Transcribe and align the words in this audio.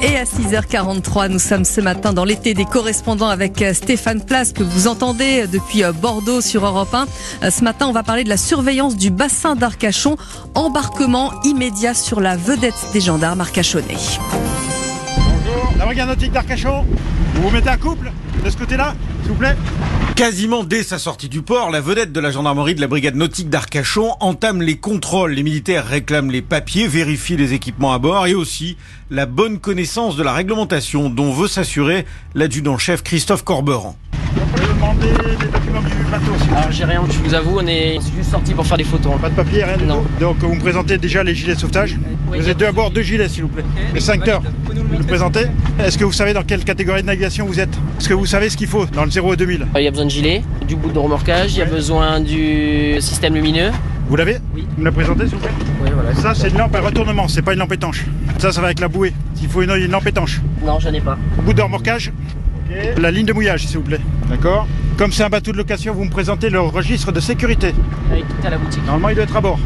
Et 0.00 0.16
à 0.16 0.22
6h43, 0.22 1.28
nous 1.28 1.40
sommes 1.40 1.64
ce 1.64 1.80
matin 1.80 2.12
dans 2.12 2.24
l'été 2.24 2.54
des 2.54 2.64
correspondants 2.64 3.28
avec 3.28 3.60
euh, 3.62 3.74
Stéphane 3.74 4.24
Place 4.24 4.52
que 4.52 4.62
vous 4.62 4.86
entendez 4.86 5.48
depuis 5.48 5.82
euh, 5.82 5.90
Bordeaux 5.90 6.40
sur 6.40 6.64
Europe 6.64 6.94
1. 6.94 7.06
Euh, 7.42 7.50
Ce 7.50 7.64
matin, 7.64 7.86
on 7.88 7.92
va 7.92 8.04
parler 8.04 8.22
de 8.22 8.28
la 8.28 8.36
surveillance 8.36 8.96
du 8.96 9.10
bassin 9.10 9.56
d'Arcachon. 9.56 10.16
Embarquement 10.54 11.32
immédiat 11.42 11.94
sur 11.94 12.20
la 12.20 12.36
vedette 12.36 12.86
des 12.92 13.00
gendarmes 13.00 13.40
arcachonnais. 13.40 13.96
Bonjour, 15.16 15.72
la 15.76 15.84
brigade 15.84 16.08
nautique 16.08 16.32
d'Arcachon. 16.32 16.84
Vous 17.34 17.42
vous 17.42 17.50
mettez 17.50 17.70
un 17.70 17.76
couple 17.76 18.12
de 18.44 18.50
ce 18.50 18.56
côté-là, 18.56 18.94
s'il 19.22 19.32
vous 19.32 19.38
plaît? 19.38 19.56
Quasiment 20.18 20.64
dès 20.64 20.82
sa 20.82 20.98
sortie 20.98 21.28
du 21.28 21.42
port, 21.42 21.70
la 21.70 21.80
vedette 21.80 22.10
de 22.10 22.18
la 22.18 22.32
gendarmerie 22.32 22.74
de 22.74 22.80
la 22.80 22.88
brigade 22.88 23.14
nautique 23.14 23.48
d'Arcachon 23.50 24.14
entame 24.18 24.62
les 24.62 24.76
contrôles. 24.76 25.30
Les 25.30 25.44
militaires 25.44 25.86
réclament 25.86 26.32
les 26.32 26.42
papiers, 26.42 26.88
vérifient 26.88 27.36
les 27.36 27.52
équipements 27.52 27.92
à 27.92 28.00
bord 28.00 28.26
et 28.26 28.34
aussi 28.34 28.76
la 29.12 29.26
bonne 29.26 29.60
connaissance 29.60 30.16
de 30.16 30.24
la 30.24 30.32
réglementation 30.32 31.08
dont 31.08 31.32
veut 31.32 31.46
s'assurer 31.46 32.04
l'adjudant-chef 32.34 33.04
Christophe 33.04 33.44
Corberan. 33.44 33.94
On 34.40 34.46
peut 34.56 34.66
demander 34.66 35.08
des 35.38 35.46
documents 35.46 35.82
du 35.82 36.10
bateau, 36.10 36.24
s'il 36.24 36.32
vous 36.40 36.46
plaît. 36.46 36.56
Alors 36.56 36.72
j'ai 36.72 36.84
rien, 36.84 37.04
je 37.08 37.18
vous 37.18 37.34
avoue, 37.34 37.58
on 37.60 37.66
est 37.68 37.98
juste 38.16 38.30
sorti 38.32 38.54
pour 38.54 38.66
faire 38.66 38.76
des 38.76 38.84
photos. 38.84 39.12
Pas 39.20 39.30
de 39.30 39.36
papier, 39.36 39.62
rien 39.62 39.76
du 39.76 39.84
Non. 39.86 40.02
tout. 40.02 40.08
Donc 40.20 40.36
vous 40.38 40.54
me 40.54 40.60
présentez 40.60 40.98
déjà 40.98 41.22
les 41.22 41.34
gilets 41.36 41.54
de 41.54 41.60
sauvetage. 41.60 41.96
Oui. 42.32 42.38
Vous 42.40 42.48
êtes 42.48 42.58
deux 42.58 42.66
à 42.66 42.72
bord, 42.72 42.90
deux 42.90 43.02
gilets, 43.02 43.28
s'il 43.28 43.42
vous 43.42 43.48
plaît. 43.48 43.64
Les 43.94 44.00
cinq 44.00 44.26
heures. 44.26 44.42
Vous 44.78 44.96
nous 44.98 45.04
présentez. 45.04 45.46
Est-ce 45.78 45.98
que 45.98 46.04
vous 46.04 46.12
savez 46.12 46.32
dans 46.32 46.42
quelle 46.42 46.64
catégorie 46.64 47.02
de 47.02 47.06
navigation 47.06 47.46
vous 47.46 47.60
êtes 47.60 47.74
Est-ce 47.98 48.08
que 48.08 48.14
vous 48.14 48.26
savez 48.26 48.48
ce 48.50 48.56
qu'il 48.56 48.66
faut 48.68 48.86
dans 48.86 49.04
le 49.04 49.10
0 49.10 49.34
et 49.34 49.36
2000 49.36 49.66
Il 49.76 49.82
y 49.82 49.86
a 49.86 49.90
besoin 49.90 50.06
de 50.06 50.10
gilet, 50.10 50.42
du 50.66 50.76
bout 50.76 50.90
de 50.90 50.98
remorquage, 50.98 51.52
il 51.54 51.58
y 51.58 51.62
a 51.62 51.66
besoin 51.66 52.20
du 52.20 53.00
système 53.00 53.34
lumineux. 53.34 53.70
Vous 54.08 54.16
l'avez 54.16 54.38
Oui. 54.54 54.66
Vous 54.76 54.80
me 54.80 54.86
la 54.86 54.92
présentez, 54.92 55.26
s'il 55.26 55.34
vous 55.34 55.40
plaît 55.42 55.50
Oui, 55.82 55.90
voilà. 55.92 56.14
Ça, 56.14 56.34
c'est 56.34 56.48
une 56.48 56.58
lampe 56.58 56.74
à 56.74 56.80
retournement, 56.80 57.28
c'est 57.28 57.42
pas 57.42 57.52
une 57.52 57.58
lampe 57.58 57.72
étanche. 57.72 58.04
Ça, 58.38 58.52
ça 58.52 58.60
va 58.60 58.68
avec 58.68 58.80
la 58.80 58.88
bouée. 58.88 59.12
Il 59.42 59.48
faut 59.48 59.62
une, 59.62 59.70
une 59.70 59.90
lampe 59.90 60.06
étanche. 60.06 60.40
Non, 60.64 60.78
j'en 60.80 60.92
ai 60.92 61.00
pas. 61.00 61.18
Bout 61.44 61.52
de 61.52 61.60
remorquage. 61.62 62.12
La 62.98 63.10
ligne 63.10 63.26
de 63.26 63.32
mouillage, 63.32 63.66
s'il 63.66 63.78
vous 63.78 63.84
plaît. 63.84 64.00
D'accord 64.28 64.66
Comme 64.98 65.10
c'est 65.12 65.24
un 65.24 65.28
bateau 65.30 65.52
de 65.52 65.56
location, 65.56 65.94
vous 65.94 66.04
me 66.04 66.10
présentez 66.10 66.50
le 66.50 66.60
registre 66.60 67.12
de 67.12 67.20
sécurité. 67.20 67.74
Avec 68.10 68.28
tout 68.28 68.46
à 68.46 68.50
la 68.50 68.58
boutique. 68.58 68.84
Normalement, 68.84 69.08
il 69.10 69.14
doit 69.14 69.24
être 69.24 69.36
à 69.36 69.40
bord. 69.40 69.58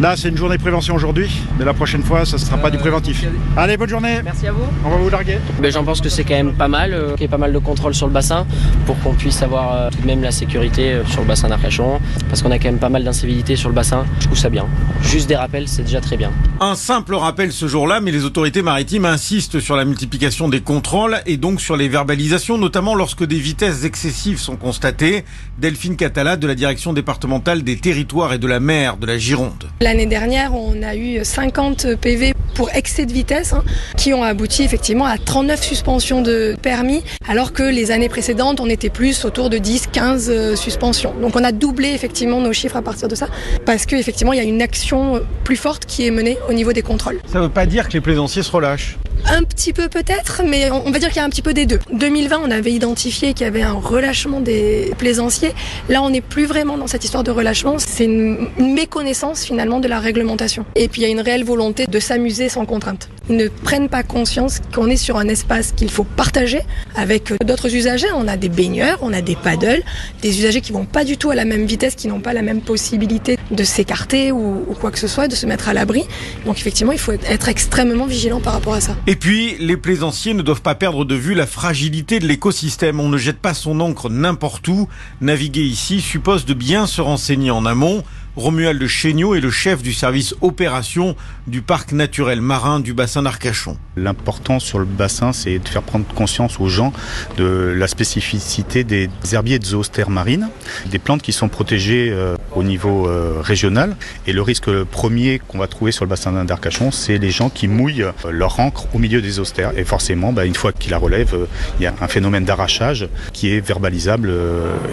Là, 0.00 0.14
c'est 0.16 0.28
une 0.28 0.36
journée 0.36 0.56
de 0.56 0.62
prévention 0.62 0.94
aujourd'hui, 0.94 1.28
mais 1.58 1.64
la 1.64 1.74
prochaine 1.74 2.04
fois, 2.04 2.24
ça 2.24 2.36
ne 2.36 2.40
sera 2.40 2.56
pas 2.56 2.70
du 2.70 2.78
préventif. 2.78 3.24
Allez, 3.56 3.76
bonne 3.76 3.88
journée. 3.88 4.20
Merci 4.24 4.46
à 4.46 4.52
vous. 4.52 4.62
On 4.84 4.90
va 4.90 4.96
vous 4.96 5.10
larguer. 5.10 5.38
Ben, 5.60 5.72
J'en 5.72 5.82
pense 5.82 6.00
que 6.00 6.08
c'est 6.08 6.22
quand 6.22 6.36
même 6.36 6.52
pas 6.52 6.68
mal, 6.68 6.94
euh, 6.94 7.12
qu'il 7.14 7.22
y 7.22 7.24
ait 7.24 7.28
pas 7.28 7.36
mal 7.36 7.52
de 7.52 7.58
contrôle 7.58 7.94
sur 7.94 8.06
le 8.06 8.12
bassin 8.12 8.46
pour 8.86 8.96
qu'on 9.00 9.14
puisse 9.14 9.42
avoir 9.42 9.74
euh, 9.74 9.90
tout 9.90 10.00
de 10.00 10.06
même 10.06 10.22
la 10.22 10.30
sécurité 10.30 10.92
euh, 10.92 11.04
sur 11.06 11.22
le 11.22 11.26
bassin 11.26 11.48
d'Arcachon. 11.48 11.98
Parce 12.28 12.42
qu'on 12.42 12.52
a 12.52 12.58
quand 12.60 12.68
même 12.68 12.78
pas 12.78 12.90
mal 12.90 13.02
d'incivilités 13.02 13.56
sur 13.56 13.70
le 13.70 13.74
bassin. 13.74 14.04
Je 14.20 14.26
trouve 14.26 14.38
ça 14.38 14.50
bien. 14.50 14.66
Juste 15.02 15.28
des 15.28 15.34
rappels, 15.34 15.66
c'est 15.66 15.82
déjà 15.82 16.00
très 16.00 16.16
bien. 16.16 16.30
Un 16.60 16.76
simple 16.76 17.16
rappel 17.16 17.50
ce 17.50 17.66
jour-là, 17.66 18.00
mais 18.00 18.12
les 18.12 18.24
autorités 18.24 18.62
maritimes 18.62 19.04
insistent 19.04 19.58
sur 19.58 19.74
la 19.74 19.84
multiplication 19.84 20.48
des 20.48 20.60
contrôles 20.60 21.16
et 21.26 21.38
donc 21.38 21.60
sur 21.60 21.76
les 21.76 21.88
verbalisations, 21.88 22.56
notamment 22.56 22.94
lorsque 22.94 23.24
des 23.24 23.40
vitesses 23.40 23.82
excessives 23.82 24.38
sont 24.38 24.54
constatées. 24.54 25.24
Delphine 25.58 25.96
Catala 25.96 26.36
de 26.36 26.46
la 26.46 26.54
direction 26.54 26.92
départementale 26.92 27.64
des 27.64 27.76
territoires 27.78 28.32
et 28.32 28.38
de 28.38 28.46
la 28.46 28.60
mer 28.60 28.96
de 28.96 29.06
la 29.06 29.18
Gironde. 29.18 29.64
L'année 29.88 30.04
dernière, 30.04 30.54
on 30.54 30.82
a 30.82 30.94
eu 30.96 31.24
50 31.24 31.94
PV 31.94 32.34
pour 32.54 32.68
excès 32.74 33.06
de 33.06 33.12
vitesse 33.14 33.54
hein, 33.54 33.64
qui 33.96 34.12
ont 34.12 34.22
abouti 34.22 34.62
effectivement 34.62 35.06
à 35.06 35.16
39 35.16 35.62
suspensions 35.62 36.20
de 36.20 36.56
permis, 36.60 37.02
alors 37.26 37.54
que 37.54 37.62
les 37.62 37.90
années 37.90 38.10
précédentes, 38.10 38.60
on 38.60 38.68
était 38.68 38.90
plus 38.90 39.24
autour 39.24 39.48
de 39.48 39.56
10, 39.56 39.86
15 39.86 40.28
euh, 40.28 40.56
suspensions. 40.56 41.14
Donc 41.22 41.36
on 41.36 41.42
a 41.42 41.52
doublé 41.52 41.88
effectivement 41.88 42.38
nos 42.38 42.52
chiffres 42.52 42.76
à 42.76 42.82
partir 42.82 43.08
de 43.08 43.14
ça, 43.14 43.28
parce 43.64 43.86
qu'effectivement, 43.86 44.34
il 44.34 44.36
y 44.36 44.42
a 44.42 44.44
une 44.46 44.60
action 44.60 45.22
plus 45.42 45.56
forte 45.56 45.86
qui 45.86 46.06
est 46.06 46.10
menée 46.10 46.36
au 46.50 46.52
niveau 46.52 46.74
des 46.74 46.82
contrôles. 46.82 47.18
Ça 47.26 47.40
veut 47.40 47.48
pas 47.48 47.64
dire 47.64 47.88
que 47.88 47.94
les 47.94 48.02
plaisanciers 48.02 48.42
se 48.42 48.52
relâchent. 48.52 48.98
Un 49.26 49.42
petit 49.42 49.72
peu 49.72 49.88
peut-être, 49.88 50.42
mais 50.44 50.70
on 50.70 50.90
va 50.90 50.98
dire 50.98 51.08
qu'il 51.08 51.18
y 51.18 51.20
a 51.20 51.24
un 51.24 51.30
petit 51.30 51.42
peu 51.42 51.52
des 51.52 51.66
deux. 51.66 51.78
2020, 51.92 52.40
on 52.44 52.50
avait 52.50 52.72
identifié 52.72 53.34
qu'il 53.34 53.44
y 53.44 53.48
avait 53.48 53.62
un 53.62 53.74
relâchement 53.74 54.40
des 54.40 54.92
plaisanciers. 54.98 55.52
Là, 55.88 56.02
on 56.02 56.10
n'est 56.10 56.20
plus 56.20 56.46
vraiment 56.46 56.78
dans 56.78 56.86
cette 56.86 57.04
histoire 57.04 57.24
de 57.24 57.30
relâchement. 57.30 57.78
C'est 57.78 58.04
une, 58.04 58.48
une 58.58 58.74
méconnaissance 58.74 59.44
finalement 59.44 59.80
de 59.80 59.88
la 59.88 60.00
réglementation. 60.00 60.64
Et 60.76 60.88
puis, 60.88 61.02
il 61.02 61.04
y 61.04 61.06
a 61.06 61.10
une 61.10 61.20
réelle 61.20 61.44
volonté 61.44 61.86
de 61.86 61.98
s'amuser 62.00 62.48
sans 62.48 62.64
contrainte. 62.64 63.08
Ne 63.28 63.48
prennent 63.48 63.88
pas 63.88 64.02
conscience 64.02 64.60
qu'on 64.74 64.88
est 64.88 64.96
sur 64.96 65.18
un 65.18 65.28
espace 65.28 65.72
qu'il 65.72 65.90
faut 65.90 66.04
partager 66.04 66.60
avec 66.96 67.32
d'autres 67.44 67.74
usagers. 67.74 68.08
On 68.14 68.26
a 68.26 68.36
des 68.36 68.48
baigneurs, 68.48 68.98
on 69.02 69.12
a 69.12 69.20
des 69.20 69.36
paddles, 69.36 69.82
des 70.22 70.38
usagers 70.38 70.60
qui 70.60 70.72
vont 70.72 70.86
pas 70.86 71.04
du 71.04 71.16
tout 71.16 71.30
à 71.30 71.34
la 71.34 71.44
même 71.44 71.66
vitesse, 71.66 71.94
qui 71.94 72.08
n'ont 72.08 72.20
pas 72.20 72.32
la 72.32 72.42
même 72.42 72.62
possibilité 72.62 73.38
de 73.50 73.64
s'écarter 73.64 74.32
ou, 74.32 74.64
ou 74.68 74.74
quoi 74.74 74.90
que 74.90 74.98
ce 74.98 75.08
soit, 75.08 75.28
de 75.28 75.34
se 75.34 75.46
mettre 75.46 75.68
à 75.68 75.74
l'abri. 75.74 76.04
Donc, 76.46 76.58
effectivement, 76.58 76.92
il 76.92 76.98
faut 76.98 77.12
être 77.12 77.48
extrêmement 77.48 78.06
vigilant 78.06 78.40
par 78.40 78.54
rapport 78.54 78.74
à 78.74 78.80
ça. 78.80 78.96
Et 79.06 79.16
puis, 79.16 79.56
les 79.58 79.76
plaisanciers 79.76 80.34
ne 80.34 80.42
doivent 80.42 80.62
pas 80.62 80.74
perdre 80.74 81.04
de 81.04 81.14
vue 81.14 81.34
la 81.34 81.46
fragilité 81.46 82.18
de 82.20 82.26
l'écosystème. 82.26 83.00
On 83.00 83.08
ne 83.08 83.18
jette 83.18 83.38
pas 83.38 83.54
son 83.54 83.80
encre 83.80 84.10
n'importe 84.10 84.68
où. 84.68 84.88
Naviguer 85.20 85.64
ici 85.64 86.00
suppose 86.00 86.44
de 86.44 86.54
bien 86.54 86.86
se 86.86 87.00
renseigner 87.00 87.50
en 87.50 87.66
amont. 87.66 88.02
Romuald 88.38 88.86
Chéniaud 88.86 89.34
est 89.34 89.40
le 89.40 89.50
chef 89.50 89.82
du 89.82 89.92
service 89.92 90.32
opération 90.42 91.16
du 91.48 91.60
parc 91.60 91.90
naturel 91.90 92.40
marin 92.40 92.78
du 92.78 92.94
bassin 92.94 93.24
d'Arcachon. 93.24 93.76
L'important 93.96 94.60
sur 94.60 94.78
le 94.78 94.84
bassin, 94.84 95.32
c'est 95.32 95.58
de 95.58 95.66
faire 95.66 95.82
prendre 95.82 96.06
conscience 96.14 96.60
aux 96.60 96.68
gens 96.68 96.92
de 97.36 97.74
la 97.76 97.88
spécificité 97.88 98.84
des 98.84 99.10
herbiers 99.32 99.58
de 99.58 99.64
zoostère 99.64 100.08
marine, 100.08 100.50
des 100.86 101.00
plantes 101.00 101.20
qui 101.20 101.32
sont 101.32 101.48
protégées 101.48 102.10
euh, 102.12 102.36
au 102.54 102.62
niveau 102.62 103.08
euh, 103.08 103.40
régional. 103.42 103.96
Et 104.28 104.32
le 104.32 104.42
risque 104.42 104.70
premier 104.84 105.40
qu'on 105.40 105.58
va 105.58 105.66
trouver 105.66 105.90
sur 105.90 106.04
le 106.04 106.08
bassin 106.08 106.44
d'Arcachon, 106.44 106.92
c'est 106.92 107.18
les 107.18 107.30
gens 107.30 107.50
qui 107.50 107.66
mouillent 107.66 108.04
euh, 108.04 108.12
leur 108.30 108.60
encre 108.60 108.86
au 108.94 108.98
milieu 108.98 109.20
des 109.20 109.30
zoostères. 109.30 109.76
Et 109.76 109.82
forcément, 109.82 110.32
bah, 110.32 110.44
une 110.44 110.54
fois 110.54 110.70
qu'ils 110.70 110.92
la 110.92 110.98
relèvent, 110.98 111.48
il 111.80 111.82
y 111.82 111.86
a 111.86 111.94
un 112.00 112.08
phénomène 112.08 112.44
d'arrachage 112.44 113.08
qui 113.32 113.52
est 113.52 113.58
verbalisable 113.58 114.32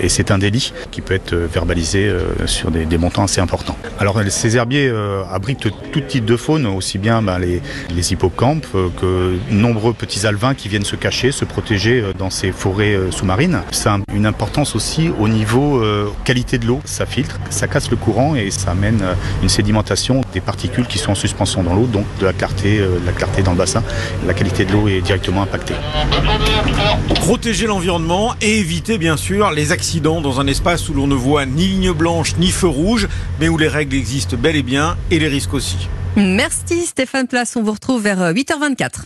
et 0.02 0.10
c'est 0.10 0.32
un 0.32 0.40
délit 0.40 0.74
qui 0.90 1.02
peut 1.02 1.14
être 1.14 1.36
verbalisé 1.36 2.12
sur 2.48 2.72
des, 2.72 2.98
montants 2.98 3.28
importants. 3.42 3.78
Alors 4.00 4.20
ces 4.30 4.58
herbiers 4.58 4.88
euh, 4.88 5.24
abritent 5.32 5.68
tout 5.92 6.02
type 6.02 6.26
de 6.26 6.36
faune, 6.38 6.66
aussi 6.66 6.98
bien 6.98 7.22
bah, 7.22 7.40
les, 7.40 7.62
les 7.96 8.14
hippocampes 8.14 8.68
euh, 8.76 8.88
que 9.00 9.38
nombreux 9.54 9.94
petits 9.94 10.26
alevins 10.26 10.54
qui 10.54 10.70
viennent 10.70 10.86
se 10.86 10.96
cacher, 10.96 11.32
se 11.32 11.46
protéger 11.46 12.02
euh, 12.02 12.14
dans 12.18 12.30
ces 12.30 12.52
forêts 12.52 12.96
euh, 12.96 13.12
sous-marines. 13.12 13.62
Ça 13.72 13.96
a 13.96 14.00
une 14.14 14.26
importance 14.26 14.76
aussi 14.76 15.10
au 15.20 15.28
niveau 15.28 15.78
euh, 15.82 16.10
qualité 16.24 16.58
de 16.58 16.66
l'eau. 16.66 16.82
Ça 16.86 17.06
filtre, 17.06 17.40
ça 17.50 17.68
casse 17.68 17.90
le 17.90 17.98
courant 17.98 18.36
et 18.36 18.52
ça 18.52 18.72
amène 18.72 19.02
euh, 19.02 19.14
une 19.44 19.50
sédimentation 19.50 20.22
des 20.34 20.42
particules 20.42 20.88
qui 20.88 20.98
sont 20.98 21.12
en 21.12 21.16
suspension 21.16 21.64
dans 21.64 21.74
l'eau, 21.76 21.86
donc 21.86 22.06
de 22.20 22.26
la 22.26 22.34
clarté, 22.34 22.80
euh, 22.80 23.00
de 23.00 23.06
la 23.06 23.12
clarté 23.12 23.42
dans 23.42 23.52
le 23.52 23.58
bassin. 23.58 23.84
La 24.28 24.34
qualité 24.34 24.66
de 24.66 24.74
l'eau 24.74 24.88
est 24.88 25.02
directement 25.02 25.44
impactée. 25.44 25.76
Protéger 27.16 27.68
l'environnement 27.68 28.34
et 28.42 28.60
éviter 28.60 28.98
bien 28.98 29.18
sûr 29.18 29.52
les 29.52 29.72
accidents 29.72 30.22
dans 30.22 30.40
un 30.40 30.48
espace 30.48 30.90
où 30.90 30.94
l'on 30.94 31.08
ne 31.08 31.16
voit 31.16 31.46
ni 31.46 31.68
ligne 31.68 31.92
blanche 31.92 32.36
ni 32.38 32.52
feu 32.52 32.68
rouge, 32.68 33.08
mais 33.40 33.50
où 33.50 33.58
les 33.58 33.68
règles 33.68 33.96
existent 33.96 34.38
bel 34.38 34.56
et 34.56 34.64
bien 34.64 34.98
et 35.12 35.20
les 35.20 35.28
risques 35.28 35.54
aussi. 35.54 35.90
Merci 36.16 36.86
Stéphane 36.86 37.28
Place, 37.28 37.56
on 37.56 37.64
vous 37.64 37.74
retrouve 37.74 38.02
vers 38.02 38.22
euh, 38.22 38.34
8h24. 38.34 39.02